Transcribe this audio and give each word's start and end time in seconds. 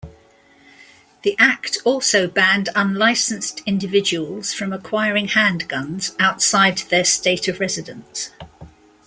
The 1.21 1.35
Act 1.37 1.77
also 1.85 2.27
banned 2.27 2.69
unlicensed 2.75 3.61
individuals 3.67 4.51
from 4.51 4.73
acquiring 4.73 5.27
handguns 5.27 6.15
outside 6.19 6.79
their 6.89 7.05
state 7.05 7.47
of 7.47 7.59
residence. 7.59 8.31